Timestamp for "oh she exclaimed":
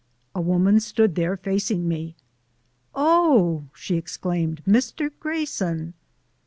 2.95-4.63